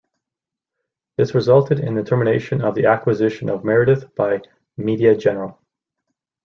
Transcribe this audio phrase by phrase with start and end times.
[1.17, 4.41] This resulted in the termination of the acquisition of Meredith by
[4.75, 5.61] Media General.